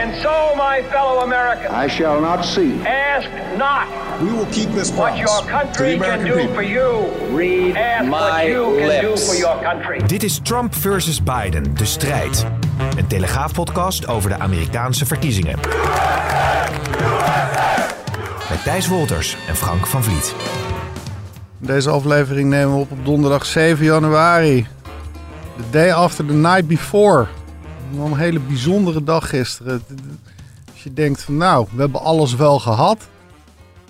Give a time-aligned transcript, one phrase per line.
[0.00, 2.72] And so, my fellow Americans, I shall not see.
[2.86, 3.28] ask
[3.58, 3.86] not
[4.20, 6.54] We will keep this what promise your to the country can do people.
[6.54, 6.88] for you.
[7.36, 9.26] Read Ask what my you can do lips.
[9.28, 10.00] for your country.
[10.06, 12.46] Dit is Trump versus Biden, de strijd.
[12.96, 15.58] Een telegraafpodcast over de Amerikaanse verkiezingen.
[18.50, 20.34] Met Thijs Wolters en Frank van Vliet.
[21.58, 24.66] Deze aflevering nemen we op op donderdag 7 januari.
[25.56, 27.26] The day after the night before.
[27.96, 29.82] Wel Een hele bijzondere dag gisteren.
[30.72, 33.08] Als je denkt van nou, we hebben alles wel gehad.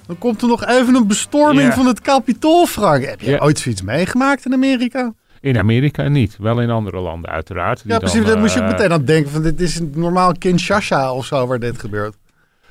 [0.06, 1.74] Dan komt er nog even een bestorming Ja.
[1.74, 3.04] van het Capitool, Frank.
[3.04, 3.38] Heb je Ja.
[3.38, 5.12] ooit zoiets meegemaakt in Amerika?
[5.40, 7.82] In Amerika niet, wel in andere landen uiteraard.
[7.82, 8.20] die Ja, precies.
[8.20, 11.12] dan, Daar moest je ook eh, meteen aan denken van dit is een normaal Kinshasa
[11.12, 12.16] of zo waar dit gebeurt.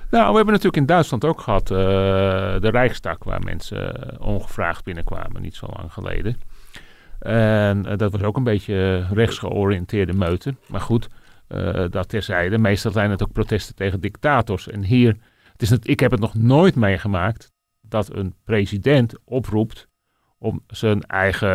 [0.10, 1.78] Nou, we hebben natuurlijk in Duitsland ook gehad eh,
[2.62, 6.42] de Rijksdag, waar mensen eh, ongevraagd binnenkwamen, niet zo lang geleden.
[7.20, 10.56] En dat was ook een beetje rechtsgeoriënteerde meute.
[10.68, 11.08] Maar goed,
[11.52, 12.58] eh, dat terzijde.
[12.58, 14.68] Meestal zijn het ook protesten tegen dictators.
[14.70, 15.18] En hier,
[15.52, 19.90] het is het, ik heb het nog nooit meegemaakt dat een president oproept
[20.38, 21.50] om zijn eigen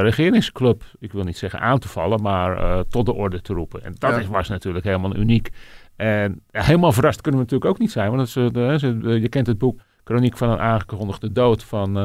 [0.00, 3.84] regeringsclub, ik wil niet zeggen aan te vallen, maar eh, tot de orde te roepen.
[3.84, 4.18] En dat Ja.
[4.18, 5.50] is, was natuurlijk helemaal uniek.
[5.96, 8.10] En ja, helemaal verrast kunnen we natuurlijk ook niet zijn.
[8.10, 11.96] Want dat is, eh, je kent het boek Chroniek van een aangekondigde dood van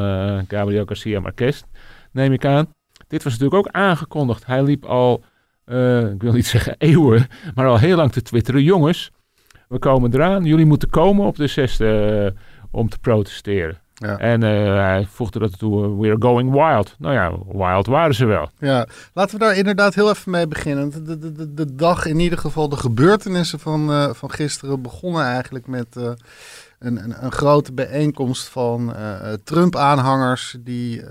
[0.47, 1.63] Gabriel Garcia Marquez,
[2.11, 2.67] neem ik aan.
[3.07, 4.45] Dit was natuurlijk ook aangekondigd.
[4.45, 5.23] Hij liep al,
[5.65, 8.63] eh, ik wil niet zeggen eeuwen, maar al heel lang te twitteren.
[8.63, 9.11] Jongens,
[9.73, 10.43] we komen eraan.
[10.43, 13.81] Jullie moeten komen op de zesde eh, om te protesteren.
[13.93, 14.17] Ja.
[14.17, 16.95] En eh, hij voegde dat toe, eh, we're going wild.
[16.99, 18.49] Nou ja, wild waren ze wel.
[18.59, 20.89] Ja, laten we daar inderdaad heel even mee beginnen.
[20.89, 25.67] De, de, de, de dag, in ieder geval de gebeurtenissen van, van gisteren begonnen eigenlijk
[25.67, 26.17] met een,
[27.03, 28.95] een, een grote bijeenkomst van
[29.43, 31.03] Trump-aanhangers die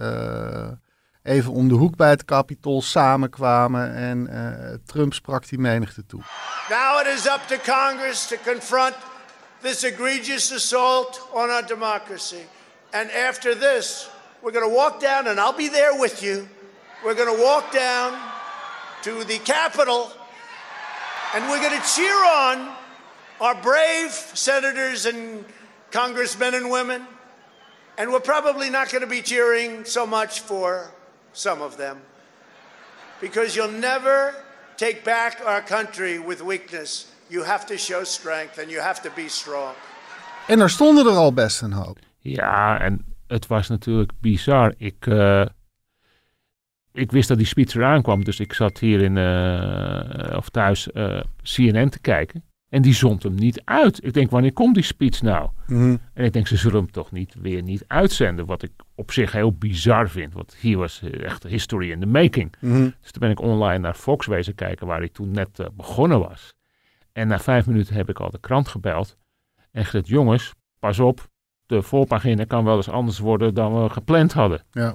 [1.22, 6.20] even om de hoek bij het Capitool samenkwamen en eh, Trump sprak die menigte toe.
[6.68, 8.94] Now it is up to Congress to confront
[9.60, 12.46] this egregious assault on our democracy.
[12.90, 14.10] And after this,
[14.42, 16.48] we're going to walk down, and I'll be there with you.
[17.04, 18.18] We're going to walk down
[19.02, 20.10] to the Capitol,
[21.34, 22.68] and we're going to cheer on
[23.40, 25.44] our brave senators and
[25.90, 27.06] congressmen and women.
[27.96, 30.90] And we're probably not going to be cheering so much for
[31.32, 31.96] some of them
[33.20, 34.34] because you'll never
[34.76, 37.06] take back our country with weakness.
[37.28, 39.74] You have to show strength and you have to be strong.
[40.46, 41.98] En er stonden er al best een hoop.
[42.18, 44.74] Ja, en het was natuurlijk bizar.
[44.76, 45.46] Ik, eh,
[46.92, 50.92] ik wist dat die speech eraan kwam, dus ik zat hier in, eh, of thuis
[50.92, 52.44] eh, CNN te kijken.
[52.68, 54.04] En die zond hem niet uit.
[54.04, 55.50] Ik denk, wanneer komt die speech nou?
[55.66, 55.96] Mhm.
[56.14, 58.46] En ik denk, ze zullen hem toch niet weer niet uitzenden.
[58.46, 60.32] Wat ik op zich heel bizar vind.
[60.32, 62.54] Want hier was eh, echt history in the making.
[62.58, 62.90] Mhm.
[63.00, 66.18] Dus toen ben ik online naar Fox wezen kijken, waar hij toen net eh, begonnen
[66.18, 66.54] was.
[67.12, 69.16] En na vijf minuten heb ik al de krant gebeld.
[69.70, 71.30] En gezegd, jongens, pas op.
[71.66, 74.62] De voorpagina kan wel eens anders worden dan we gepland hadden.
[74.70, 74.94] Ja.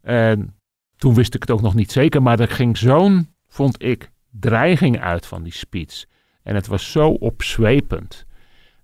[0.00, 0.54] En
[0.96, 2.22] toen wist ik het ook nog niet zeker.
[2.22, 6.04] Maar er ging zo'n, vond ik, dreiging uit van die speech.
[6.42, 8.26] En het was zo opzwepend.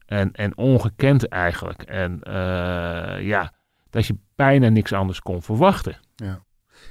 [0.07, 1.83] En, en ongekend eigenlijk.
[1.83, 3.53] En eh, ja,
[3.95, 5.97] dat je bijna niks anders kon verwachten.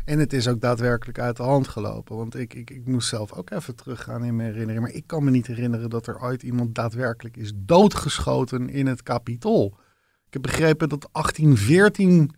[0.05, 2.15] En het is ook daadwerkelijk uit de hand gelopen.
[2.15, 4.85] Want ik, ik, ik moest zelf ook even teruggaan in mijn herinnering.
[4.85, 9.03] Maar ik kan me niet herinneren dat er ooit iemand daadwerkelijk is doodgeschoten in het
[9.03, 9.77] Capitool.
[10.27, 12.35] Ik heb begrepen dat 1814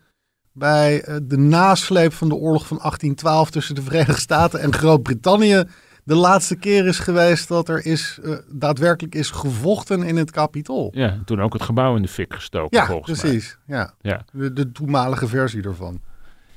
[0.52, 5.64] bij eh, de nasleep van de oorlog van 1812 tussen de Verenigde Staten en Groot-Brittannië
[6.05, 10.91] de laatste keer is geweest dat er is, eh, daadwerkelijk is gevochten in het Capitool.
[10.96, 13.31] Ja, en toen ook het gebouw in de fik gestoken Ja, volgens mij.
[13.31, 13.57] precies.
[13.67, 13.93] Ja.
[14.02, 14.25] Ja.
[14.31, 16.02] De, de toenmalige versie ervan.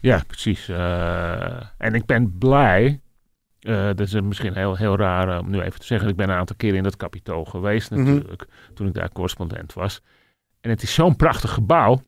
[0.01, 0.69] Ja, precies.
[0.69, 3.01] Eh, en ik ben blij.
[3.59, 6.09] eh, dat is misschien heel, heel raar om nu even te zeggen.
[6.09, 8.03] Ik ben een aantal keren in dat kapitool geweest Mhm.
[8.05, 8.47] natuurlijk.
[8.75, 10.01] Toen ik daar correspondent was.
[10.61, 12.03] En het is zo'n prachtig gebouw.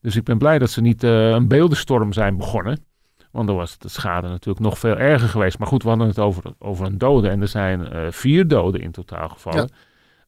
[0.00, 2.84] Dus ik ben blij dat ze niet een beeldenstorm zijn begonnen.
[3.32, 5.58] Want dan was de schade natuurlijk nog veel erger geweest.
[5.58, 7.28] Maar goed, we hadden het over, over een dode.
[7.28, 9.70] En er zijn eh, vier doden in totaal gevallen.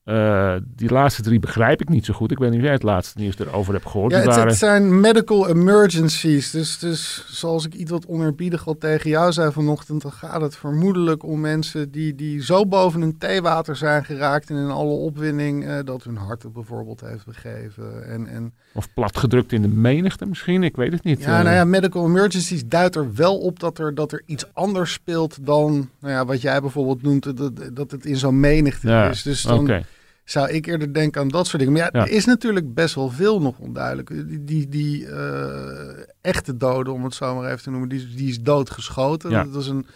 [0.05, 2.31] Eh, die laatste drie begrijp ik niet zo goed.
[2.31, 4.13] Ik weet niet of jij het laatste nieuws erover hebt gehoord.
[4.13, 6.51] Ja, het, waren- het zijn medical emergencies.
[6.51, 10.57] Dus, dus zoals ik iets wat onerbiedig al tegen jou zei vanochtend, dan gaat het
[10.57, 15.67] vermoedelijk om mensen die, die zo boven hun theewater zijn geraakt en in alle opwinding
[15.67, 18.09] eh, dat hun hart het bijvoorbeeld heeft begeven.
[18.09, 21.21] En, en Of platgedrukt in de menigte misschien, ik weet het niet.
[21.21, 24.45] ja, Eh, nou ja, medical emergencies duidt er wel op dat er, dat er iets
[24.53, 28.89] anders speelt dan nou ja, wat jij bijvoorbeeld noemt, dat, dat het in zo'n menigte
[28.89, 29.23] ja, is.
[29.23, 29.83] Dus dan, Oké,
[30.25, 31.73] zou ik eerder denken aan dat soort dingen.
[31.79, 32.07] Maar ja, Ja.
[32.07, 34.09] er is natuurlijk best wel veel nog onduidelijk.
[34.29, 38.17] Die, die, die eh, echte dode, om het zo maar even te noemen, die, is-
[38.17, 39.31] die is doodgeschoten.
[39.31, 39.45] Ja.
[39.45, 39.87] Dat is een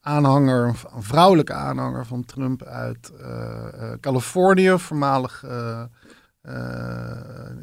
[0.00, 4.74] aanhanger, een vrouwelijke aanhanger van Trump uit eh, eh, Californië.
[4.78, 5.44] Voormalig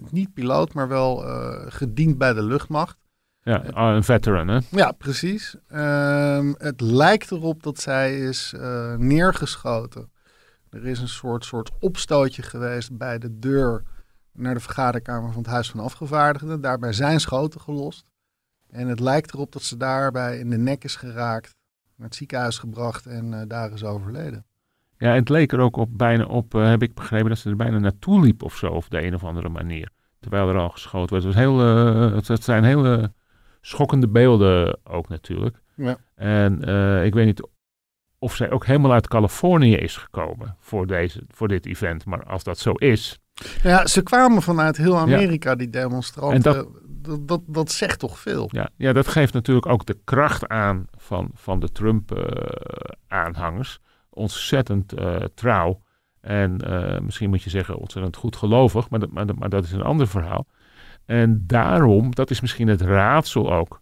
[0.10, 1.18] niet piloot, maar wel
[1.68, 2.98] gediend bij de luchtmacht.
[3.44, 4.60] ja, ah, een veteran hè.
[4.70, 5.56] Ja, precies.
[5.68, 8.54] Ehm, het lijkt erop dat zij is
[8.98, 10.12] neergeschoten.
[10.74, 13.84] Er is een soort, soort opstootje geweest bij de deur
[14.32, 16.62] naar de vergaderkamer van het Huis van Afgevaardigden.
[16.62, 18.06] Daarbij zijn schoten gelost.
[18.70, 21.56] En het lijkt erop dat ze daarbij in de nek is geraakt,
[21.96, 24.46] naar het ziekenhuis gebracht en eh, daar is overleden.
[24.98, 27.56] Ja, het leek er ook op, bijna op, eh, heb ik begrepen, dat ze er
[27.56, 29.90] bijna naartoe liep of zo, op de een of andere manier.
[30.20, 31.24] Terwijl er al geschoten werd.
[31.24, 33.12] Het, was heel, eh, het, het zijn hele
[33.62, 35.62] schokkende beelden ook natuurlijk.
[35.76, 35.98] Ja.
[36.16, 36.54] En
[37.04, 37.48] ik weet niet
[38.24, 42.06] of zij ook helemaal uit Californië is gekomen voor, deze, voor dit event.
[42.06, 43.20] Maar als dat zo is,
[43.64, 46.36] Ja, ze kwamen vanuit heel Amerika, die demonstranten.
[46.36, 46.68] En dat-
[47.06, 48.48] dat, dat, dat zegt toch veel.
[48.52, 53.80] ja, ja, dat geeft natuurlijk ook de kracht aan van, van de Trump-aanhangers.
[54.10, 55.82] ontzettend eh, trouw.
[56.22, 59.64] En eh, misschien moet je zeggen ontzettend goed gelovig, maar dat, maar, dat- maar dat
[59.64, 60.48] is een ander verhaal.
[61.06, 63.82] En daarom, dat is misschien het raadsel ook,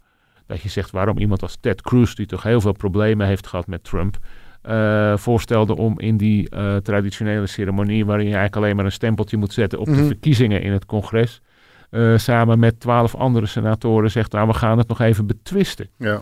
[0.51, 3.67] dat je zegt waarom iemand als Ted Cruz, die toch heel veel problemen heeft gehad
[3.67, 4.17] met Trump,
[4.61, 9.37] eh, voorstelde om in die eh, traditionele ceremonie, waarin je eigenlijk alleen maar een stempeltje
[9.37, 10.05] moet zetten op de Mhm.
[10.05, 11.41] verkiezingen in het congres,
[11.89, 15.89] eh, samen met twaalf andere senatoren zegt, nou we gaan het nog even betwisten.
[15.97, 16.19] Ja.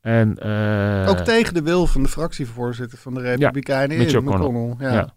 [0.00, 0.30] En,
[1.08, 4.24] Ook tegen de wil van de fractievoorzitter van de Republikeinen Mitch in.
[4.24, 4.74] McConnell.
[4.78, 4.92] Ja.
[4.92, 5.14] Ja.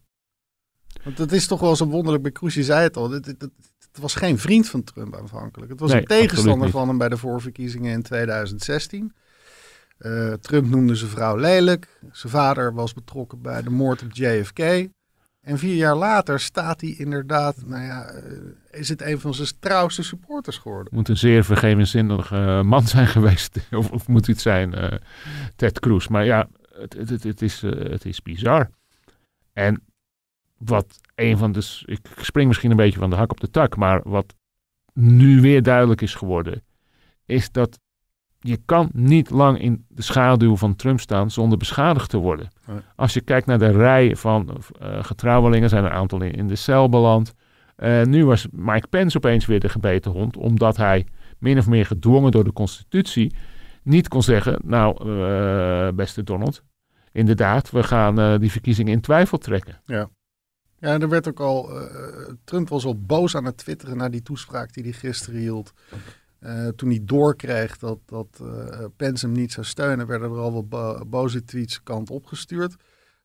[1.03, 3.11] Want het is toch wel zo wonderlijk bij Cruz, je zei het al.
[3.11, 3.49] Het, het,
[3.97, 5.71] het- was geen vriend van Trump aanvankelijk.
[5.71, 9.13] Het was Nee, een tegenstander van hem bij de voorverkiezingen in 2016.
[9.97, 11.99] Eh, Trump noemde zijn vrouw lelijk.
[12.11, 14.59] Zijn vader was betrokken bij de moord op JFK.
[15.41, 18.31] En vier jaar later staat hij inderdaad, nou ja, eh,
[18.71, 20.93] is het een van zijn trouwste supporters geworden.
[20.95, 23.57] moet een zeer vergevenszinnige man zijn geweest.
[23.71, 24.97] Of, of moet het zijn eh,
[25.55, 26.07] Ted Cruz.
[26.07, 28.69] Maar ja, het, het, het, is, eh, het is bizar.
[29.53, 29.81] En
[30.57, 31.81] wat een van de...
[31.85, 33.75] Ik spring misschien een beetje van de hak op de tak.
[33.75, 34.35] Maar wat
[34.93, 36.63] nu weer duidelijk is geworden...
[37.25, 37.79] is dat
[38.39, 42.47] je kan niet lang in de schaduw van Trump staan zonder beschadigd te worden.
[42.65, 42.77] Nee.
[42.95, 45.69] Als je kijkt naar de rij van eh getrouwelingen...
[45.69, 47.33] zijn er een aantal in, in de cel beland...
[47.75, 51.05] Eh, nu was Mike Pence opeens weer de gebeten hond, omdat hij
[51.39, 53.35] min of meer gedwongen door de constitutie
[53.83, 56.63] niet kon zeggen, nou eh, beste Donald,
[57.11, 59.81] inderdaad, we gaan die verkiezingen in twijfel trekken.
[59.85, 60.09] Ja,
[60.79, 61.79] er werd ook al.
[61.81, 65.73] eh, Trump was al boos aan het twitteren na die toespraak die hij gisteren hield.
[66.39, 70.53] Eh, toen hij doorkreeg dat, dat eh Pence hem niet zou steunen, werden er al
[70.53, 72.75] wat bo- boze tweets kant opgestuurd.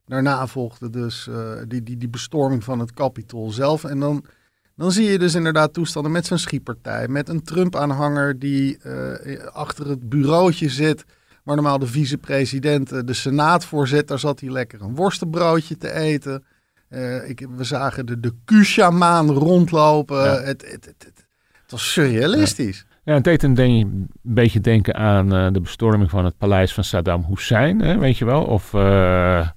[0.05, 1.29] Daarna volgde dus
[1.67, 3.83] die, die, die bestorming van het Capitool zelf.
[3.83, 4.25] En dan,
[4.75, 7.07] dan zie je dus inderdaad toestanden met zijn schietpartij.
[7.07, 8.79] Met een Trump-aanhanger die
[9.51, 11.05] achter het bureautje zit.
[11.43, 14.07] Waar normaal de vicepresident de senaat voor zit.
[14.07, 16.43] Daar zat hij lekker een worstenbroodje te eten.
[16.93, 18.33] Eh, ik, we zagen de, de
[19.31, 20.17] rondlopen.
[20.23, 20.35] Ja.
[20.41, 21.25] Het, het, het, het,
[21.61, 22.85] het was surrealistisch.
[23.03, 26.73] Ja, het deed een, denk- een beetje denken aan eh, de bestorming van het paleis
[26.73, 29.47] van Saddam Hussein, hè, weet je wel, of eh,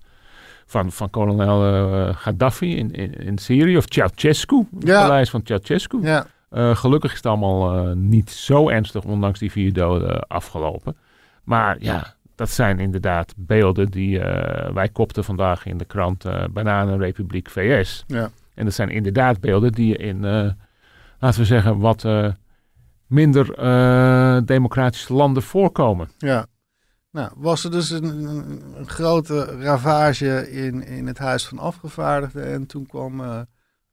[0.66, 5.02] van, van kolonel eh, Gaddafi in, in, in Syrië, of Ceausescu, het Ja.
[5.02, 5.98] paleis van Ceausescu.
[6.02, 10.96] Ja, Eh, gelukkig is het allemaal niet zo ernstig, ondanks die vier doden afgelopen.
[11.44, 16.44] Maar ja, dat zijn inderdaad beelden die eh, wij kopten vandaag in de krant eh
[16.50, 18.04] Bananenrepubliek VS.
[18.06, 18.30] ja.
[18.54, 20.50] En dat zijn inderdaad beelden die je in, eh,
[21.18, 22.06] laten we zeggen, wat
[23.06, 23.46] minder
[24.46, 26.08] democratische landen voorkomen.
[26.18, 26.46] Ja.
[27.10, 32.52] Nou, was er dus een, een, grote ravage in, in het Huis van Afgevaardigden.
[32.52, 33.22] En toen kwam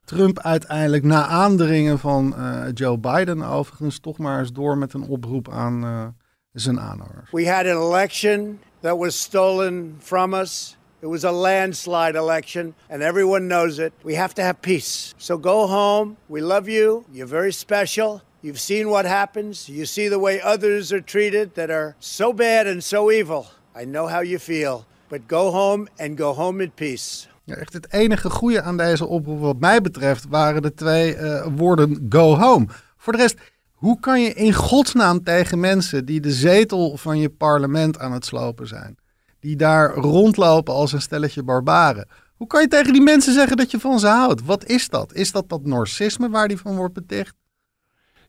[0.06, 2.36] Trump uiteindelijk na aandringen van
[2.74, 6.16] Joe Biden overigens toch maar eens door met een oproep aan
[6.62, 7.32] zijn aanhangers.
[7.32, 10.78] We had an election that was stolen from us.
[11.02, 13.92] It was a landslide election, and everyone knows it.
[14.04, 15.14] We have to have peace.
[15.18, 16.16] So go home.
[16.26, 17.04] We love you.
[17.12, 18.22] You're very special.
[18.40, 19.68] You've seen what happens.
[19.68, 23.46] You see the way others are treated that are so bad and so evil.
[23.82, 24.86] I know how you feel.
[25.08, 27.28] But go home and go home in peace.
[27.44, 31.48] Ja, echt het enige goede aan deze oproep wat mij betreft waren de twee eh,
[31.56, 32.68] woorden go home.
[32.98, 33.38] Voor de rest,
[33.84, 38.26] hoe kan je in godsnaam tegen mensen die de zetel van je parlement aan het
[38.26, 38.98] slopen zijn,
[39.40, 43.72] die daar rondlopen als een stelletje barbaren, hoe kan je tegen die mensen zeggen dat
[43.72, 44.46] je van ze houdt?
[44.46, 45.14] Wat is dat?
[45.14, 47.36] Is dat dat narcisme waar die van wordt beticht?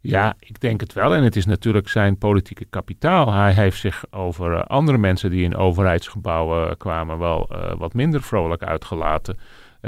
[0.01, 1.15] Ja, ik denk het wel.
[1.15, 3.33] En het is natuurlijk zijn politieke kapitaal.
[3.33, 7.95] Hij heeft zich over eh, andere mensen die in overheidsgebouwen eh, kwamen wel eh, wat
[7.95, 9.39] minder vrolijk uitgelaten.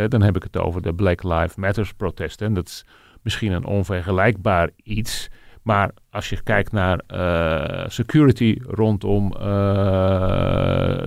[0.08, 2.46] Dan heb ik het over de Black Lives Matters protesten.
[2.46, 2.84] En dat is
[3.22, 5.28] misschien een onvergelijkbaar iets.
[5.66, 9.42] Maar als je kijkt naar eh, security rondom eh,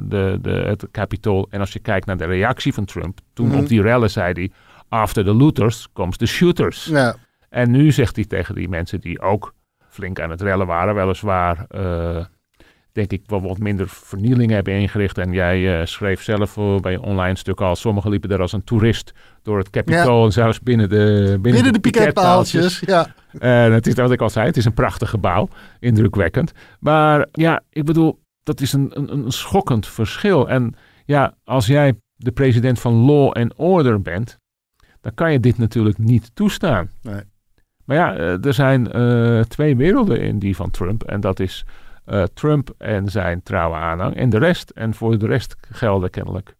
[0.03, 1.47] de, de, het Capitool.
[1.49, 3.19] En als je kijkt naar de reactie van Trump.
[3.33, 3.57] Toen Mhm.
[3.57, 4.51] op die rellen zei hij.
[4.89, 6.85] After the looters comes the shooters.
[6.85, 7.15] Ja,
[7.49, 9.53] En nu zegt hij tegen die mensen die ook
[9.89, 12.25] flink aan het rellen waren, weliswaar, eh,
[13.07, 15.17] denk ik, wel wat minder vernieling hebben ingericht.
[15.17, 18.63] En jij eh, schreef zelf eh, bij online stuk al, sommigen liepen er als een
[18.63, 19.13] toerist
[19.43, 22.79] door het Capitool en zelfs binnen de, binnen binnen de piketpaaltjes.
[22.79, 23.19] piketpaaltjes.
[23.39, 23.63] Ja.
[23.65, 26.51] En het is wat ik al zei, het is een prachtig gebouw, indrukwekkend.
[26.79, 30.49] Maar ja, ik bedoel, dat is een, een, een schokkend verschil.
[30.49, 30.75] En
[31.05, 34.37] ja, als jij de president van Law and Order bent,
[35.01, 36.89] dan kan je dit natuurlijk niet toestaan.
[37.01, 37.21] Nee.
[37.85, 41.03] Maar ja, eh, er zijn eh, twee werelden in die van Trump.
[41.03, 41.65] En dat is
[42.09, 44.69] eh, Trump en zijn trouwe aanhang en de rest.
[44.69, 46.55] En voor de rest gelden kennelijk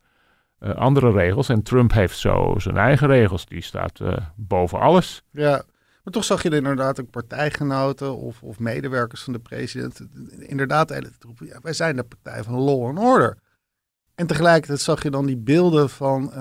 [0.59, 1.49] eh, andere regels.
[1.49, 3.45] En Trump heeft zo zijn eigen regels.
[3.45, 5.23] Die staat eh, boven alles.
[5.31, 5.63] Ja,
[6.03, 10.01] maar toch zag je er inderdaad ook partijgenoten of, of medewerkers van de president.
[10.39, 13.37] Inderdaad, roepen, ja, wij zijn de partij van law and order.
[14.15, 16.31] En tegelijkertijd zag je dan die beelden van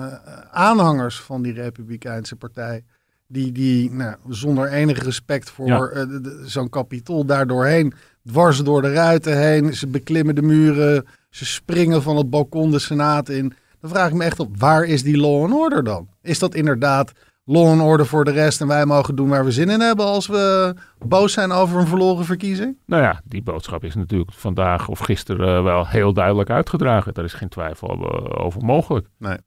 [0.51, 2.83] aanhangers van die Republikeinse partij.
[3.27, 6.07] Die, die nou, zonder enig respect voor Ja.
[6.45, 7.93] zo'n kapitool daar doorheen,
[8.29, 9.73] dwars door de ruiten heen.
[9.73, 13.53] Ze beklimmen de muren, ze springen van het balkon de Senaat in.
[13.81, 16.07] Dan vraag ik me echt op, waar is die law and order dan?
[16.21, 17.11] Is dat inderdaad
[17.43, 20.05] law and order voor de rest en wij mogen doen waar we zin in hebben
[20.05, 22.77] als we boos zijn over een verloren verkiezing?
[22.85, 27.13] Nou ja, die boodschap is natuurlijk vandaag of gisteren eh, wel heel duidelijk uitgedragen.
[27.13, 29.07] Daar is geen twijfel over, over mogelijk.
[29.17, 29.37] Nee.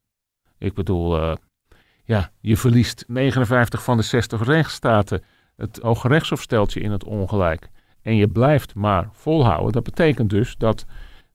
[0.59, 1.33] Ik bedoel, eh,
[2.05, 5.23] ja, je verliest 59 van de 60 rechtsstaten.
[5.57, 7.69] Het Hoge Rechtshof stelt je in het ongelijk.
[8.03, 9.73] En je blijft maar volhouden.
[9.73, 10.85] Dat betekent dus dat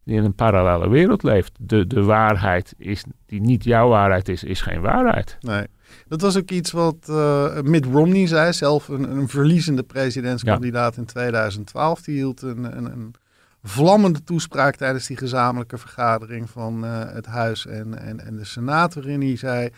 [0.03, 1.51] je in een parallele wereld leeft.
[1.59, 5.38] De, de waarheid is, die niet jouw waarheid is, is geen waarheid.
[5.39, 5.67] Nee.
[6.07, 11.05] Dat was ook iets wat eh, Mitt Romney zei, zelf een, een verliezende presidentskandidaat in
[11.05, 12.01] 2012.
[12.01, 13.15] Die hield een, een, een
[13.62, 18.93] vlammende toespraak tijdens die gezamenlijke vergadering van eh, het Huis en, en, en de Senaat,
[18.93, 19.69] waarin hij zei: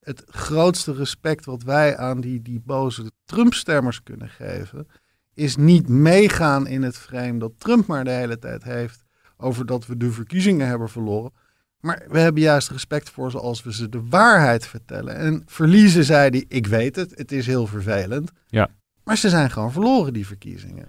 [0.00, 4.88] Het grootste respect wat wij aan die, die boze Trump-stemmers kunnen geven,
[5.36, 9.04] is niet meegaan in het frame dat Trump maar de hele tijd heeft
[9.36, 11.32] over dat we de verkiezingen hebben verloren.
[11.80, 15.16] Maar we hebben juist respect voor ze als we ze de waarheid vertellen.
[15.16, 18.32] En verliezen, zei hij, ik weet het, het is heel vervelend.
[18.46, 18.68] Ja.
[19.04, 20.88] Maar ze zijn gewoon verloren, die verkiezingen.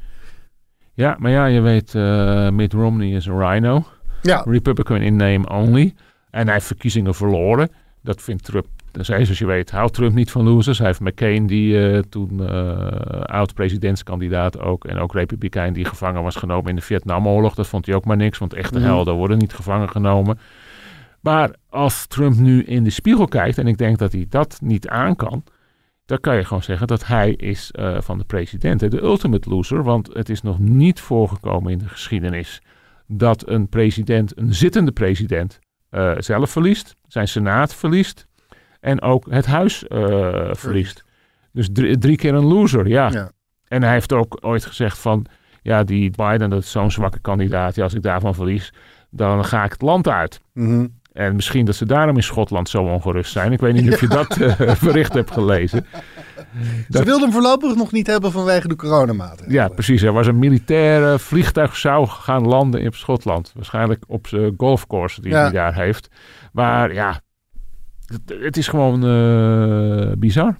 [0.93, 3.85] Ja, maar ja, je weet, eh Mitt Romney is een rhino.
[4.21, 5.93] Ja, Republican in name only.
[6.29, 7.69] En hij heeft verkiezingen verloren.
[8.01, 8.67] Dat vindt Trump.
[8.91, 10.77] Dus hij, zoals je weet, houdt Trump niet van losers.
[10.77, 14.85] Hij heeft McCain, die eh, toen eh, oud-presidentskandidaat ook.
[14.85, 17.55] En ook republikein die gevangen was genomen in de Vietnamoorlog.
[17.55, 18.87] Dat vond hij ook maar niks, want echte Mhm.
[18.87, 20.39] helden worden niet gevangen genomen.
[21.21, 24.87] Maar als Trump nu in de spiegel kijkt, en ik denk dat hij dat niet
[24.87, 25.43] aan kan,
[26.05, 29.83] dan kan je gewoon zeggen dat hij is eh, van de president de ultimate loser.
[29.83, 32.61] Want het is nog niet voorgekomen in de geschiedenis
[33.07, 35.59] dat een president, een zittende president,
[36.17, 38.27] zelf verliest, zijn senaat verliest
[38.79, 41.03] en ook het huis eh, verliest.
[41.53, 43.09] Dus drie, drie keer een loser, ja.
[43.11, 43.31] Ja.
[43.67, 45.25] En hij heeft ook ooit gezegd van,
[45.61, 47.75] ja, die Biden, dat is zo'n zwakke kandidaat.
[47.75, 48.73] Ja, als ik daarvan verlies,
[49.09, 50.39] dan ga ik het land uit.
[50.53, 50.87] Mhm.
[51.13, 53.51] En misschien dat ze daarom in Schotland zo ongerust zijn.
[53.51, 55.85] Ik weet niet of je dat eh, bericht hebt gelezen.
[56.61, 59.51] Ze Dat- wilden hem voorlopig nog niet hebben vanwege de coronamaatregelen.
[59.61, 60.01] Ja, precies.
[60.01, 63.51] Er was een militair eh, vliegtuig zou gaan landen in Schotland.
[63.55, 65.41] Waarschijnlijk op zijn golfcourse die Ja.
[65.41, 66.07] hij daar heeft.
[66.51, 67.21] Maar ja,
[68.07, 70.57] het, het is gewoon eh, bizar.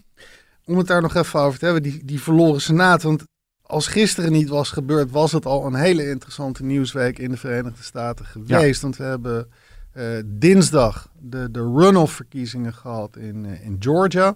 [0.65, 3.03] Om het daar nog even over te hebben, die, die verloren senaat.
[3.03, 3.23] Want
[3.61, 7.83] als gisteren niet was gebeurd, was het al een hele interessante nieuwsweek in de Verenigde
[7.83, 8.81] Staten geweest.
[8.81, 9.47] Want we hebben
[9.91, 14.35] eh, dinsdag de, de runoff verkiezingen gehad in, eh, in Georgia.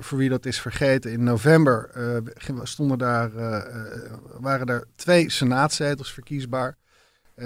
[0.00, 1.90] Voor wie dat is vergeten, in november
[2.62, 3.30] stonden daar,
[4.40, 6.76] waren er twee senaatzetels verkiesbaar.
[7.38, 7.44] Eh,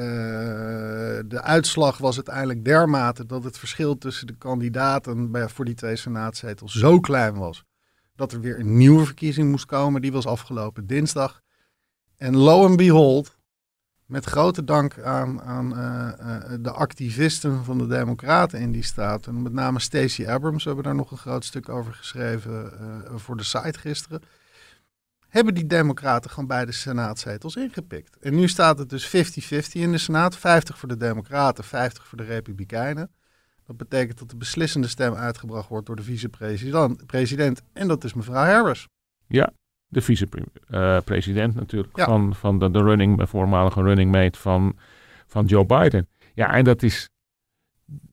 [1.27, 5.97] de uitslag was uiteindelijk dermate dat het verschil tussen de kandidaten bij, voor die twee
[5.97, 7.65] senaatzetels zo klein was.
[8.15, 10.03] Dat er weer een nieuwe verkiezing moest komen.
[10.03, 11.41] Die was afgelopen dinsdag.
[12.17, 13.39] En lo and behold,
[14.07, 19.27] met grote dank aan, aan eh, eh, de activisten van de Democraten in die staat.
[19.27, 22.73] En met name Stacey Abrams, we hebben daar nog een groot stuk over geschreven
[23.15, 24.23] voor de site gisteren.
[25.33, 28.17] Hebben die Democraten gewoon beide senaatzetels ingepikt.
[28.21, 30.37] En nu staat het dus 50-50 in de Senaat.
[30.37, 33.11] 50 voor de Democraten, 50 voor de Republikeinen.
[33.67, 37.07] Dat betekent dat de beslissende stem uitgebracht wordt door de vicepresident.
[37.07, 38.89] president, En dat is mevrouw Harris.
[39.27, 39.53] Ja,
[39.87, 42.05] de vicepresident natuurlijk Ja.
[42.05, 44.77] van, van de, de running, de voormalige running mate van,
[45.27, 46.09] van Joe Biden.
[46.35, 47.09] Ja, en dat is,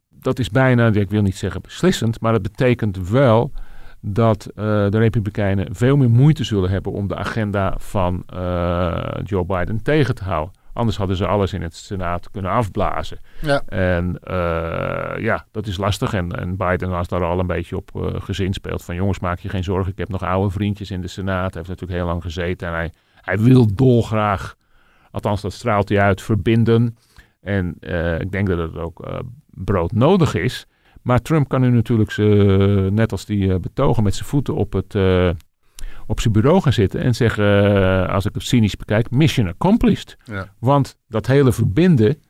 [0.10, 3.52] dat is bijna, ik wil niet zeggen beslissend, maar dat betekent wel
[4.02, 9.46] dat eh, de Republikeinen veel meer moeite zullen hebben om de agenda van eh, Joe
[9.46, 10.54] Biden tegen te houden.
[10.74, 13.20] Anders hadden ze alles in het Senaat kunnen afblazen.
[13.42, 13.62] Ja.
[13.66, 16.14] En eh, ja, dat is lastig.
[16.14, 18.84] En, en Biden was daar al een beetje op eh gezinspeeld.
[18.84, 19.92] Van jongens, maak je geen zorgen.
[19.92, 21.54] Ik heb nog oude vriendjes in de Senaat.
[21.54, 22.68] Hij heeft natuurlijk heel lang gezeten.
[22.68, 24.56] En hij, hij wil dolgraag,
[25.12, 26.98] althans dat straalt hij uit, verbinden.
[27.42, 27.76] En
[28.20, 30.68] ik denk dat het ook eh, broodnodig is.
[31.10, 32.24] Maar Trump kan nu natuurlijk, ze,
[32.92, 35.30] net als die eh, betogen, met zijn voeten op, het, eh,
[36.08, 37.00] op zijn bureau gaan zitten.
[37.00, 40.18] En zeggen, eh, als ik het cynisch bekijk, mission accomplished.
[40.24, 40.54] Ja.
[40.60, 42.22] Want dat hele verbinden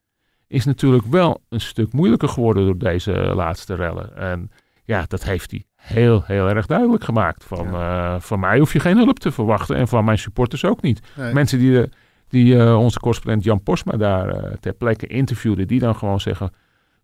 [0.48, 4.18] is natuurlijk wel een stuk moeilijker geworden door deze laatste rellen.
[4.18, 4.52] En
[4.90, 7.44] ja, dat heeft hij heel, heel erg duidelijk gemaakt.
[7.44, 10.82] Van, eh, van mij hoef je geen hulp te verwachten en van mijn supporters ook
[10.82, 11.02] niet.
[11.16, 11.34] Nee.
[11.34, 11.90] Mensen die, de,
[12.28, 16.52] die eh, onze correspondent Jan Posma daar eh, ter plekke interviewde, die dan gewoon zeggen...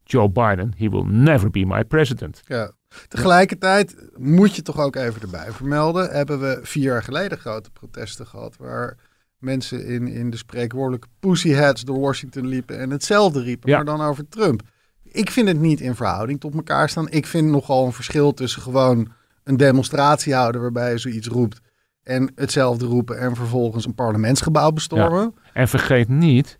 [0.07, 2.41] Joe Biden, he will never be my president.
[2.47, 2.71] Ja.
[3.07, 6.09] Tegelijkertijd moet je toch ook even erbij vermelden.
[6.09, 8.55] Hebben we vier jaar geleden grote protesten gehad.
[8.57, 8.97] Waar
[9.37, 12.79] mensen in, in de spreekwoordelijke pussyheads door Washington liepen.
[12.79, 13.75] En hetzelfde riepen, Ja.
[13.75, 14.61] maar dan over Trump.
[15.03, 17.09] Ik vind het niet in verhouding tot elkaar staan.
[17.09, 19.11] Ik vind nogal een verschil tussen gewoon
[19.43, 20.61] een demonstratie houden.
[20.61, 21.59] waarbij je zoiets roept.
[22.03, 25.33] En hetzelfde roepen en vervolgens een parlementsgebouw bestormen.
[25.53, 26.59] En vergeet niet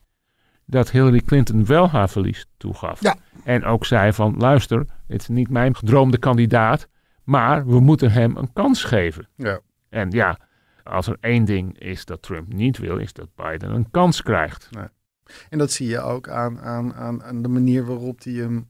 [0.66, 3.02] dat Hillary Clinton wel haar verlies toegaf.
[3.02, 3.16] Ja.
[3.44, 6.88] En ook zei van, luister, het is niet mijn gedroomde kandidaat,
[7.24, 9.28] maar we moeten hem een kans geven.
[9.36, 9.60] Ja.
[9.90, 10.40] En ja,
[10.84, 14.70] als er één ding is dat Trump niet wil, is dat Biden een kans krijgt.
[15.50, 18.68] En dat zie je ook aan, aan, aan, aan de manier waarop hij hem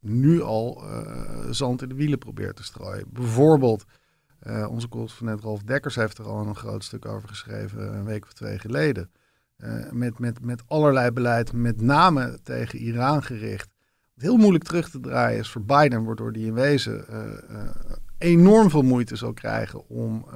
[0.00, 3.06] nu al eh, zand in de wielen probeert te strooien.
[3.10, 3.84] Bijvoorbeeld,
[4.38, 8.24] eh, onze correspondent Rolf Dekkers heeft er al een groot stuk over geschreven, een week
[8.24, 9.10] of twee geleden.
[9.56, 13.68] Eh, met, met, met allerlei beleid, met name tegen Iran gericht.
[14.14, 17.68] Wat heel moeilijk terug te draaien is voor Biden, waardoor hij in wezen eh, eh,
[18.18, 20.26] enorm veel moeite zal krijgen om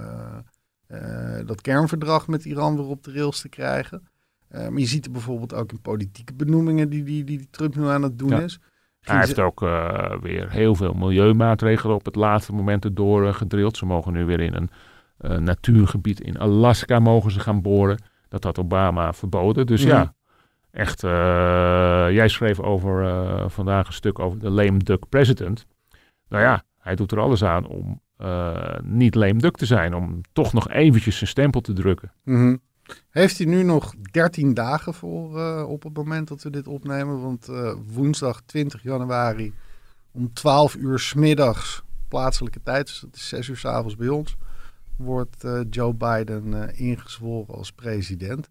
[1.47, 4.09] dat kernverdrag met Iran weer op de rails te krijgen.
[4.49, 8.03] Maar je ziet er bijvoorbeeld ook in politieke benoemingen die, die, die Trump nu aan
[8.03, 8.41] het doen Ja.
[8.41, 8.59] is.
[9.01, 9.61] Hij heeft ook
[10.21, 13.77] weer heel veel milieumaatregelen op het laatste moment erdoor gedrild.
[13.77, 14.69] Ze mogen nu weer in
[15.19, 17.99] een natuurgebied in Alaska mogen ze gaan boren.
[18.31, 19.67] Dat had Obama verboden.
[19.67, 19.91] Dus Mhm.
[19.91, 20.15] ja,
[20.71, 21.05] echt.
[21.05, 21.11] eh,
[22.11, 25.67] jij schreef over eh, vandaag een stuk over de lame duck president.
[26.29, 29.95] Nou ja, hij doet er alles aan om eh, niet lame duck te zijn.
[29.95, 32.13] Om toch nog eventjes zijn stempel te drukken.
[32.25, 32.57] Mhm.
[33.11, 37.21] Heeft hij nu nog 13 dagen voor op het moment dat we dit opnemen?
[37.23, 37.49] Want
[37.93, 39.53] woensdag 20 januari
[40.13, 44.09] om 12 uur 's middags plaatselijke tijd, dus dat is 6 uur 's avonds bij
[44.09, 44.37] ons,
[45.01, 48.49] wordt eh, Joe Biden eh, ingezworen als president.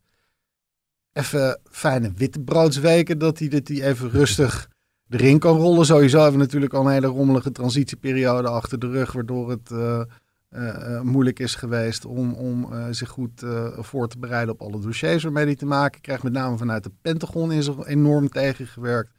[1.13, 4.69] Even fijne wittebroodsweken dat hij dit hij even rustig
[5.09, 5.85] erin kan rollen.
[5.85, 11.01] Sowieso hebben we natuurlijk al een hele rommelige transitieperiode achter de rug, waardoor het eh,
[11.01, 13.43] moeilijk is geweest om, om zich goed
[13.77, 16.23] voor te bereiden op alle dossiers waarmee hij te maken krijgt.
[16.23, 19.12] Met name vanuit de Pentagon is er enorm tegengewerkt.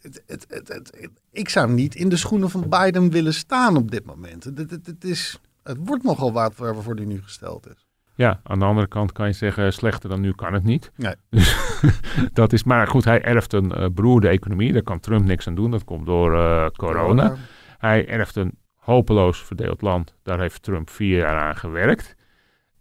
[0.00, 4.04] Het, het, het, ik zou niet in de schoenen van Biden willen staan op dit
[4.04, 4.44] moment.
[4.44, 7.86] Het, het, het, het is, het wordt nogal wat waarvoor hij nu gesteld is.
[8.14, 10.92] Ja, aan de andere kant kan je zeggen, slechter dan nu kan het niet.
[10.96, 11.14] Nee.
[11.30, 11.56] Dus
[12.32, 14.72] dat is, maar goed, hij erft een eh, beroerde economie.
[14.72, 15.70] Daar kan Trump niks aan doen.
[15.70, 17.36] Dat komt door eh, corona.
[17.78, 20.14] Hij erft een hopeloos verdeeld land.
[20.22, 22.14] Daar heeft Trump vier jaar aan gewerkt.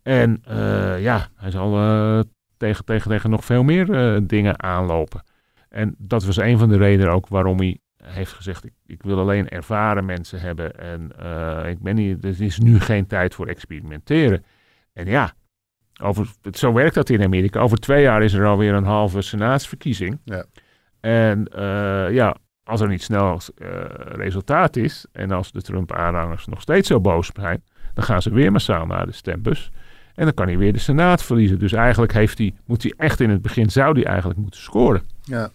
[0.04, 1.72] En eh, ja, hij zal
[2.58, 5.24] tegen, tegen, tegen nog veel meer dingen aanlopen.
[5.70, 9.20] En dat was een van de redenen ook waarom hij heeft gezegd: ik, ik wil
[9.20, 10.80] alleen ervaren mensen hebben.
[10.80, 14.44] En eh, ik ben niet, er is nu geen tijd voor experimenteren.
[14.94, 15.34] En ja,
[16.02, 17.60] over, zo werkt dat in Amerika.
[17.60, 20.20] Over twee jaar is er alweer een halve senaatsverkiezing.
[20.24, 20.46] Ja.
[21.00, 26.62] En eh, ja, als er niet snel eh, resultaat is en als de Trump-aanhangers nog
[26.62, 27.64] steeds zo boos zijn,
[27.94, 29.72] dan gaan ze weer massaal naar de stembus.
[30.16, 31.60] En dan kan hij weer de Senaat verliezen.
[31.60, 35.04] Dus eigenlijk heeft hij, moet hij echt in het begin, zou hij eigenlijk moeten scoren.
[35.24, 35.50] Ja.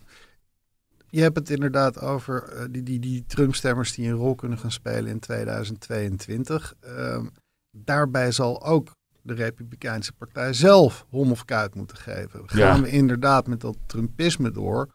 [1.10, 4.70] Je hebt het inderdaad over eh, die, die, die Trump-stemmers die een rol kunnen gaan
[4.72, 6.74] spelen in 2022.
[6.80, 7.26] Ehm,
[7.70, 8.88] daarbij zal ook
[9.22, 12.42] de Republikeinse Partij zelf hom of kuit moeten geven.
[12.46, 12.80] Gaan Ja.
[12.82, 14.92] we inderdaad met dat Trumpisme door?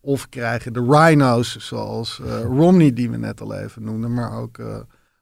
[0.00, 4.58] Of krijgen de rhino's, zoals eh, Romney, die we net al even noemden, maar ook
[4.58, 4.80] eh,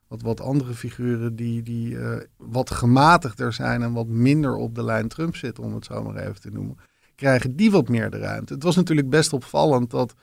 [0.08, 1.98] wat, wat andere figuren die, die
[2.36, 6.16] wat gematigder zijn en wat minder op de lijn Trump zitten, om het zo maar
[6.16, 6.76] even te noemen,
[7.14, 8.54] krijgen die wat meer de ruimte.
[8.54, 10.14] Het was natuurlijk best opvallend dat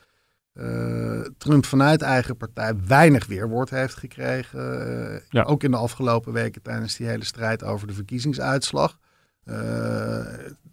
[0.60, 4.82] eh, Trump vanuit eigen partij weinig weerwoord heeft gekregen.
[5.16, 5.44] eh, Ja.
[5.44, 8.98] Ook in de afgelopen weken tijdens die hele strijd over de verkiezingsuitslag.
[9.44, 9.56] Eh,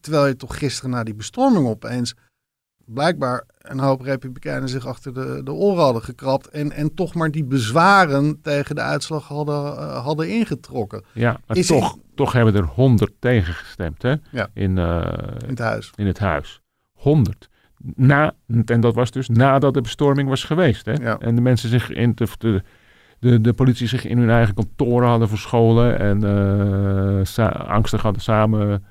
[0.01, 2.15] terwijl je toch gisteren na die bestorming opeens
[2.85, 6.49] blijkbaar een hoop republikeinen zich achter de, de oren hadden gekrapt.
[6.49, 11.67] En, en toch maar die bezwaren tegen de uitslag hadden, hadden ingetrokken Ja, maar Is-
[11.67, 14.15] toch, toch hebben er 100 tegen gestemd hè?
[14.31, 14.49] Ja.
[14.55, 15.93] In, in het huis.
[15.97, 16.61] in het huis.
[16.93, 17.49] 100.
[17.95, 20.87] Na, en dat was dus nadat de bestorming was geweest.
[20.87, 20.93] Hè?
[20.93, 21.19] Ja.
[21.19, 22.63] En de mensen zich in de, de,
[23.19, 25.99] de, de politie zich in hun eigen kantoren hadden verscholen.
[25.99, 28.85] En eh, sa- angstig hadden samen,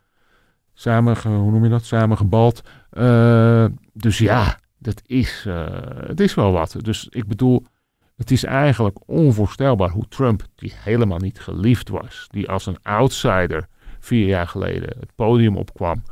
[0.74, 1.86] samen, hoe noem je dat?
[1.86, 2.62] Samen gebald.
[2.90, 5.66] Eh, dus ja, dat is, eh,
[6.08, 6.76] het is wel wat.
[6.82, 7.66] Dus ik bedoel,
[8.16, 13.68] het is eigenlijk onvoorstelbaar hoe Trump, die helemaal niet geliefd was, die als een outsider
[14.00, 16.04] vier jaar geleden het podium opkwam,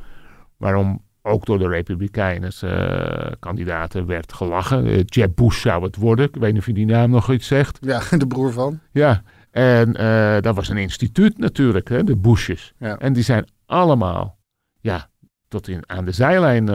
[0.57, 4.85] waarom ook door de Republikeinen eh, kandidaten werd gelachen.
[4.85, 6.25] Eh, Jeb Bush zou het worden.
[6.25, 7.77] Ik weet niet of je die naam nog iets zegt.
[7.81, 8.79] Ja, de broer van.
[8.91, 12.73] Ja, en eh, dat was een instituut natuurlijk, hè, de Bushes.
[12.77, 12.97] Ja.
[12.97, 14.37] En die zijn allemaal
[14.81, 15.09] ja,
[15.47, 16.67] tot in, aan de zijlijn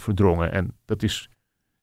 [0.00, 0.52] verdrongen.
[0.52, 1.28] En dat is,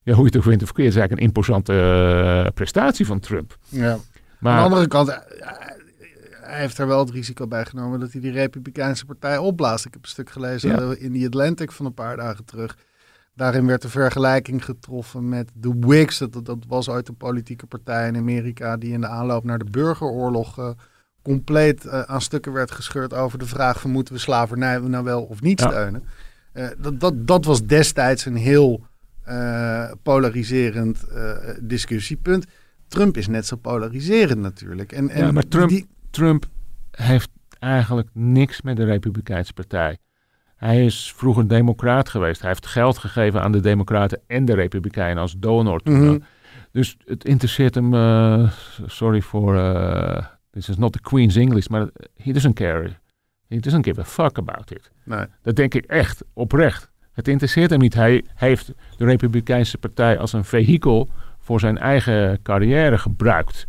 [0.02, 3.58] ja, hoe je het ook vindt of is eigenlijk een imposante prestatie van Trump.
[3.70, 3.92] Ja.
[3.92, 4.00] Aan
[4.40, 5.20] Maar de andere kant,
[6.46, 9.86] hij heeft er wel het risico bij genomen dat hij die Republikeinse partij opblaast.
[9.86, 10.96] Ik heb een stuk gelezen Ja.
[10.98, 12.78] in die Atlantic van een paar dagen terug.
[13.34, 16.18] Daarin werd de vergelijking getroffen met de Whigs.
[16.18, 19.70] Dat, dat was ooit een politieke partij in Amerika die in de aanloop naar de
[19.72, 20.70] burgeroorlog eh,
[21.22, 25.24] compleet eh, aan stukken werd gescheurd over de vraag van moeten we slavernij nou wel
[25.24, 25.70] of niet Ja.
[25.70, 26.04] steunen.
[26.52, 28.86] Eh, dat, dat, dat was destijds een heel
[30.04, 31.04] polariserend
[31.62, 32.46] discussiepunt.
[32.88, 34.92] Trump is net zo polariserend natuurlijk.
[34.92, 36.46] En, en Ja, maar Trump- die, Trump
[36.92, 39.98] heeft eigenlijk niks met de Republikeinse Partij.
[40.56, 42.42] Hij is vroeger democraat geweest.
[42.42, 45.82] Hij heeft geld gegeven aan de democraten en de republikeinen als donor.
[45.84, 46.18] Mhm.
[46.72, 48.50] Dus het interesseert hem, eh,
[48.86, 51.90] sorry for, eh this is not the Queen's English, maar
[52.24, 52.90] he doesn't care.
[53.48, 54.92] He doesn't give a fuck about it.
[55.04, 55.26] nee.
[55.42, 56.92] Dat denk ik echt, oprecht.
[57.12, 57.94] Het interesseert hem niet.
[57.94, 63.68] Hij heeft de Republikeinse Partij als een vehikel voor zijn eigen carrière gebruikt.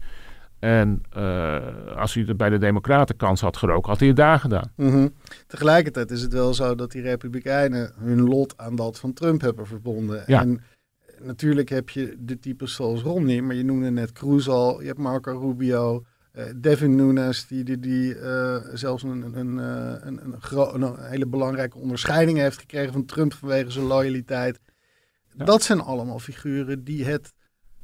[0.59, 4.39] En eh, als hij er bij de Democraten kans had geroken, had hij het daar
[4.39, 4.73] gedaan.
[4.77, 5.09] Mhm.
[5.47, 9.67] Tegelijkertijd is het wel zo dat die Republikeinen hun lot aan dat van Trump hebben
[9.67, 10.23] verbonden.
[10.27, 10.41] Ja.
[10.41, 10.63] En
[11.21, 14.99] natuurlijk heb je de types zoals Romney, maar je noemde net Cruz al, je hebt
[14.99, 20.39] Marco Rubio, eh, Devin Nunes, die, die, die eh, zelfs een, een, een,
[20.75, 24.61] een, hele belangrijke onderscheiding heeft gekregen van Trump vanwege zijn loyaliteit.
[25.37, 25.45] Ja.
[25.45, 27.35] Dat zijn allemaal figuren die het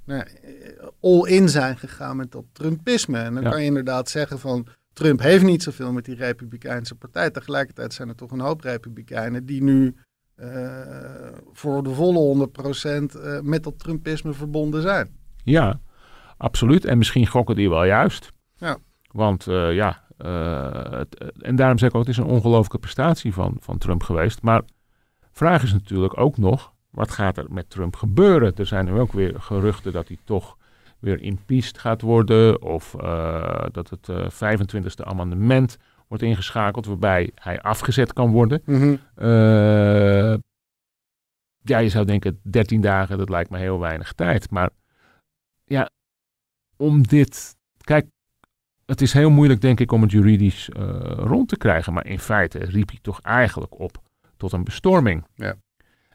[0.05, 3.19] nou, eh, all-in zijn gegaan met dat Trumpisme.
[3.19, 3.51] En dan Ja.
[3.51, 7.31] kan je inderdaad zeggen van Trump heeft niet zoveel met die Republikeinse partij.
[7.31, 9.95] Tegelijkertijd zijn er toch een hoop Republikeinen die nu
[10.35, 15.17] eh, voor de volle 100% eh, met dat Trumpisme verbonden zijn.
[15.45, 15.81] Ja,
[16.37, 16.85] absoluut.
[16.85, 18.33] En misschien gokken die wel juist.
[18.57, 18.77] Ja.
[19.11, 20.03] Want ja,
[20.91, 24.43] het- en daarom zeg ik ook, het is een ongelooflijke prestatie van, van Trump geweest.
[24.43, 24.63] Maar
[25.33, 28.57] vraag is natuurlijk ook nog, wat gaat er met Trump gebeuren?
[28.57, 30.57] Er zijn nu ook weer geruchten dat hij toch
[30.99, 32.63] weer impeached gaat worden.
[32.63, 35.79] Of eh, dat het eh 25e amendement
[36.09, 38.63] wordt ingeschakeld, waarbij hij afgezet kan worden.
[39.15, 40.35] Eh,
[41.65, 44.51] ja, je zou denken 13 dagen, dat lijkt me heel weinig tijd.
[44.51, 44.71] Maar
[45.65, 45.91] ja,
[46.77, 47.57] om dit.
[47.81, 48.07] Kijk,
[48.87, 50.69] het is heel moeilijk, denk ik, om het juridisch
[51.17, 51.93] rond te krijgen.
[51.93, 54.03] Maar in feite riep hij toch eigenlijk op
[54.37, 55.25] tot een bestorming.
[55.35, 55.55] Ja.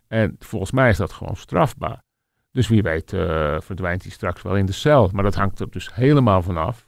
[0.07, 2.05] En volgens mij is dat gewoon strafbaar.
[2.51, 5.09] Dus wie weet eh, verdwijnt hij straks wel in de cel.
[5.13, 6.87] Maar dat hangt er dus helemaal vanaf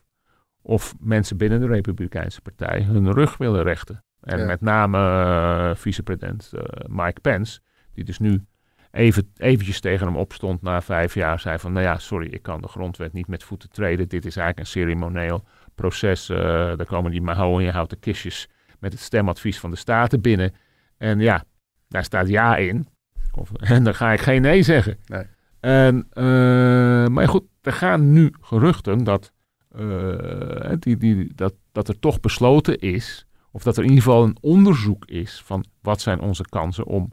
[0.61, 4.03] of mensen binnen de Republikeinse Partij hun rug willen rechten.
[4.21, 4.45] En Ja.
[4.45, 7.59] met name eh, vicepresident eh, Mike Pence,
[7.93, 8.45] die dus nu
[8.91, 12.61] even, eventjes tegen hem opstond na vijf jaar, zei van, nou ja, sorry, ik kan
[12.61, 14.07] de grondwet niet met voeten treden.
[14.07, 15.43] Dit is eigenlijk een ceremonieel
[15.75, 16.25] proces.
[16.25, 20.53] daar komen die mahoniehouten kistjes met het stemadvies van de Staten binnen.
[20.97, 21.43] En ja,
[21.87, 22.87] daar staat ja in.
[23.31, 24.97] Of, en dan ga ik geen nee zeggen.
[25.05, 25.23] Nee.
[25.59, 29.31] En, eh, maar goed, er gaan nu geruchten dat,
[29.69, 34.23] eh, die, die, dat, dat er toch besloten is, of dat er in ieder geval
[34.23, 37.11] een onderzoek is van wat zijn onze kansen om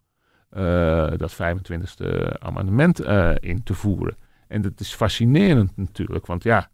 [0.49, 3.01] eh, dat 25e amendement
[3.41, 4.17] in te voeren.
[4.49, 6.71] En dat is fascinerend natuurlijk, want ja,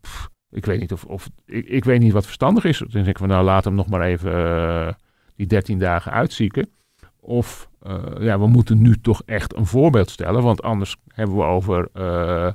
[0.00, 2.78] pff, ik weet niet of, of ik, ik weet niet wat verstandig is.
[2.78, 4.96] Dan denk ik van nou laat hem nog maar even
[5.36, 6.68] die 13 dagen uitzieken.
[7.26, 11.42] Of eh, ja, we moeten nu toch echt een voorbeeld stellen, want anders hebben we
[11.42, 12.48] over eh,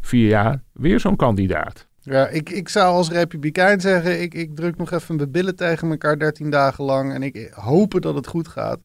[0.00, 1.86] vier jaar weer zo'n kandidaat.
[2.00, 5.90] Ja, ik, ik zou als republikein zeggen, ik, ik druk nog even mijn billen tegen
[5.90, 8.80] elkaar 13 dagen lang en ik hoop dat het goed gaat.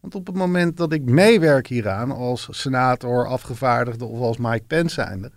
[0.00, 4.94] Want op het moment dat ik meewerk hieraan als senator, afgevaardigde of als Mike Pence
[4.94, 5.32] zijnde,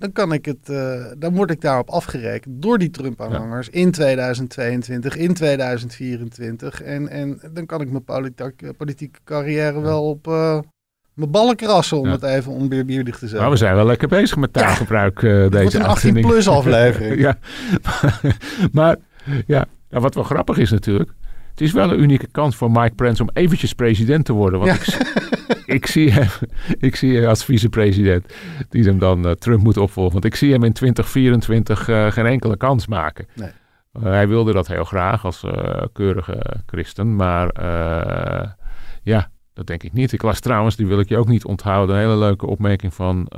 [0.00, 5.16] dan, kan ik het, eh, dan word ik daarop afgerekend door die Trump-aanhangers in 2022,
[5.16, 6.82] in 2024.
[6.82, 10.58] En, en dan kan ik mijn politiek, politieke carrière wel op uh,
[11.14, 12.12] mijn ballen krassen, om Ja.
[12.12, 13.40] het even onbeerbiedig te zeggen.
[13.40, 16.26] Maar we zijn wel lekker bezig met taalgebruik eh, Het wordt deze een uitzending.
[16.26, 17.20] 18-plus aflevering.
[17.20, 17.38] ja,
[18.72, 18.96] maar
[19.46, 21.10] ja, nou, wat wel grappig is natuurlijk.
[21.50, 24.60] Het is wel een unieke kans voor Mike Pence om eventjes president te worden.
[24.60, 24.98] Want Ja.
[24.98, 26.28] ik, ik, zie hem,
[26.78, 28.34] ik zie hem als vicepresident
[28.68, 30.12] die hem dan eh, Trump moet opvolgen.
[30.12, 33.26] Want ik zie hem in 2024 eh, geen enkele kans maken.
[33.34, 33.50] Nee.
[33.92, 35.44] Eh, hij wilde dat heel graag als
[35.92, 37.16] keurige christen.
[37.16, 37.50] Maar
[39.02, 40.12] ja, dat denk ik niet.
[40.12, 43.28] Ik las trouwens, die wil ik je ook niet onthouden, een hele leuke opmerking van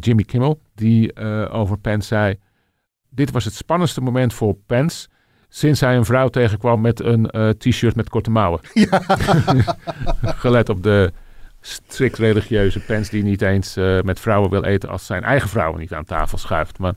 [0.00, 0.60] Jimmy Kimmel.
[0.74, 1.16] Die
[1.50, 2.38] over Pence zei,
[3.10, 5.08] dit was het spannendste moment voor Pence
[5.48, 8.60] sinds hij een vrouw tegenkwam met een eh, t-shirt met korte mouwen.
[10.42, 11.12] Gelet op de
[11.60, 15.80] strikt religieuze Pence die niet eens eh, met vrouwen wil eten als zijn eigen vrouwen
[15.80, 16.78] niet aan tafel schuift.
[16.78, 16.94] Maar,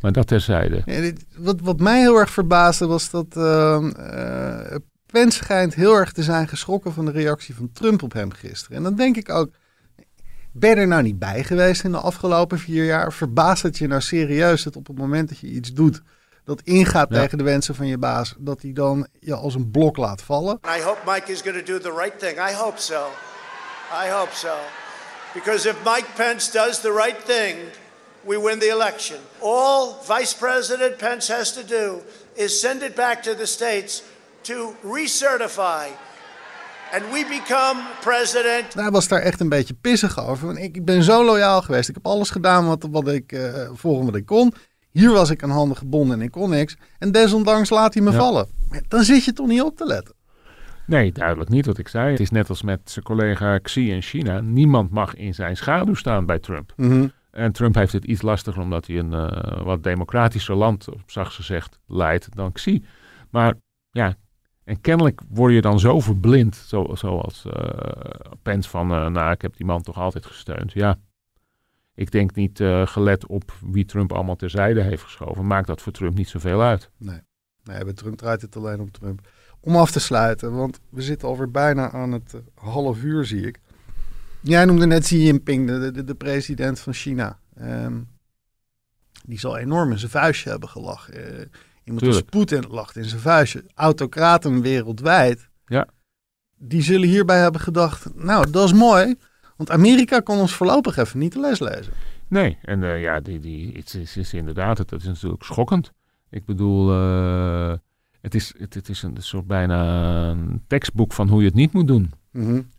[0.00, 0.82] maar dat terzijde.
[0.84, 5.94] Ja, dit- wat, wat mij heel erg verbaasde was dat ehm, eh, Pence schijnt heel
[5.94, 8.76] erg te zijn geschrokken van de reactie van Trump op hem gisteren.
[8.76, 9.50] En dan denk ik ook,
[10.52, 13.12] ben er nou niet bij geweest in de afgelopen vier jaar?
[13.12, 16.02] Verbaast het je nou serieus dat op het moment dat je iets doet
[16.44, 17.20] dat ingaat Ja.
[17.20, 20.60] tegen de wensen van je baas, dat hij dan je als een blok laat vallen?
[20.78, 22.50] I hope Mike is going to do the right thing.
[22.50, 23.06] I hope so.
[24.06, 24.54] I hope so.
[25.34, 27.56] Because if Mike Pence does the right thing,
[28.20, 29.16] we win the election.
[29.38, 32.00] All Vice President Pence has to do
[32.34, 34.02] is send it back to the states
[34.40, 35.86] to recertify.
[36.92, 40.46] And we become president Hij was daar echt een beetje pissig over.
[40.46, 41.88] Want ik, ik ben zo loyaal geweest.
[41.88, 44.54] Ik heb alles gedaan wat, wat ik eh volgens wat ik kon.
[44.92, 46.76] Hier was ik aan handen gebonden en ik kon niks.
[46.98, 48.18] En desondanks laat hij me Ja.
[48.18, 48.46] vallen.
[48.88, 50.14] Dan zit je toch niet op te letten.
[50.86, 52.10] Nee, duidelijk niet wat ik zei.
[52.10, 54.40] Het is net als met zijn collega Xi in China.
[54.40, 56.72] Niemand mag in zijn schaduw staan bij Trump.
[57.30, 61.34] En Trump heeft het iets lastiger omdat hij een eh, wat democratischer land, op zacht
[61.34, 62.84] gezegd, leidt dan Xi.
[63.30, 63.54] Maar
[63.90, 64.14] ja,
[64.64, 67.90] en kennelijk word je dan zo verblind, zo, zoals eh
[68.42, 70.72] Pence van, eh, nou, ik heb die man toch altijd gesteund.
[70.72, 70.98] Ja,
[71.94, 75.92] ik denk niet eh, gelet op wie Trump allemaal terzijde heeft geschoven, maakt dat voor
[75.92, 76.90] Trump niet zoveel uit.
[76.96, 77.20] Nee,
[77.62, 79.28] bij Trump draait het alleen om Trump.
[79.60, 83.46] Om af te sluiten, want we zitten alweer bijna aan het eh, half uur, zie
[83.46, 83.60] ik.
[84.40, 87.38] Jij noemde net Xi Jinping, de, de, de president van China.
[87.56, 88.00] Ehm,
[89.24, 91.14] die zal enorm in zijn vuistje hebben gelachen.
[91.14, 91.46] Eh,
[91.84, 92.30] iemand als Tuurlijk.
[92.30, 93.64] Poetin lacht in zijn vuistje.
[93.74, 95.48] Autocraten wereldwijd.
[95.66, 95.88] Ja.
[96.56, 99.16] Die zullen hierbij hebben gedacht, nou, dat is mooi.
[99.62, 101.92] Want Amerika kan ons voorlopig even niet de les lezen.
[102.28, 105.92] Nee, en eh, ja, die, die, het is, is inderdaad, het, is natuurlijk schokkend.
[106.30, 107.72] Ik bedoel, eh,
[108.20, 111.72] het, is, het, het is een soort bijna een tekstboek van hoe je het niet
[111.72, 112.12] moet doen.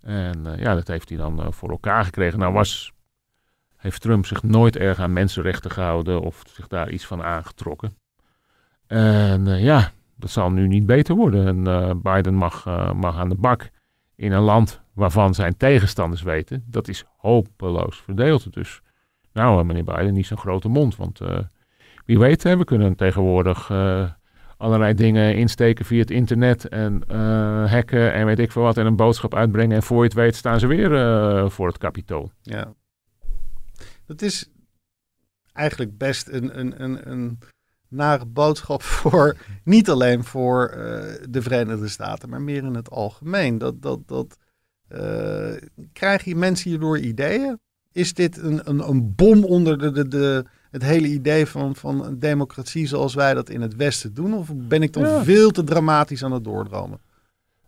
[0.01, 2.39] En eh, ja, dat heeft hij dan voor elkaar gekregen.
[2.39, 2.91] Nou was,
[3.77, 7.97] heeft Trump zich nooit erg aan mensenrechten gehouden of zich daar iets van aangetrokken.
[8.87, 11.47] En ja, dat zal nu niet beter worden.
[11.67, 12.65] En Biden mag,
[12.95, 13.69] mag aan de bak
[14.15, 18.53] in een land waarvan zijn tegenstanders weten, dat is hopeloos verdeeld.
[18.53, 18.82] Dus
[19.34, 20.95] nou, eh, meneer Biden, niet zo'n grote mond.
[20.95, 21.39] Want eh,
[22.06, 24.12] wie weet, hè, we kunnen tegenwoordig eh,
[24.58, 27.03] allerlei dingen insteken via het internet en
[27.69, 29.75] hacken en weet ik veel wat en een boodschap uitbrengen.
[29.75, 32.32] En voor je het weet staan ze weer voor het kapitool.
[32.41, 32.73] Ja.
[34.06, 34.51] Dat is
[35.53, 37.39] eigenlijk best een, een, een, een
[37.88, 40.69] nare boodschap voor, niet alleen voor
[41.29, 43.58] de Verenigde Staten, maar meer in het algemeen.
[43.58, 44.38] Dat, dat, dat,
[44.93, 47.60] eh, krijg je mensen hierdoor ideeën?
[47.91, 52.06] Is dit een, een, een bom onder de, de, de, het hele idee van, van
[52.06, 54.34] een democratie zoals wij dat in het Westen doen?
[54.34, 55.23] Of ben ik dan Ja.
[55.23, 56.99] veel te dramatisch aan het doordromen?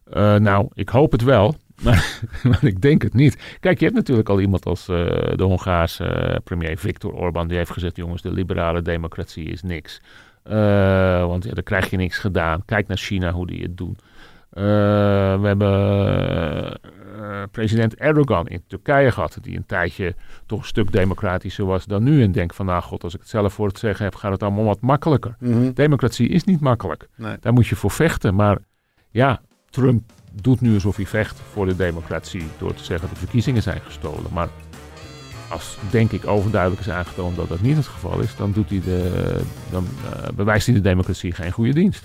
[0.04, 3.58] Eh, nou, ik hoop het wel, maar, maar ik denk het niet.
[3.60, 4.96] Kijk, je hebt natuurlijk al iemand als eh,
[5.36, 7.48] de Hongaarse premier Viktor Orban.
[7.48, 10.02] Die heeft gezegd, jongens, de liberale democratie is niks.
[10.44, 12.66] Want ja, dan krijg je niks gedaan.
[12.66, 13.98] Kijk naar China, hoe die het doen.
[14.50, 16.80] We hebben
[17.19, 19.38] eh, president Erdogan in Turkije gehad.
[19.41, 22.23] Die een tijdje toch een stuk democratischer was dan nu.
[22.23, 24.43] En denk van, nou god, als ik het zelf voor het zeggen heb, gaat het
[24.43, 25.36] allemaal wat makkelijker.
[25.73, 27.08] Democratie is niet makkelijk.
[27.15, 27.38] Nee.
[27.39, 28.36] Daar moet je voor vechten.
[28.36, 28.58] Maar
[29.10, 33.23] ja, Trump doet nu alsof hij vecht voor de democratie door te zeggen dat de
[33.23, 34.34] verkiezingen zijn gestolen.
[34.34, 34.49] Maar
[35.49, 38.82] als denk ik overduidelijk is aangetoond dat dat niet het geval is, dan, doet hij
[38.86, 42.04] de, dan eh, bewijst hij de democratie geen goede dienst.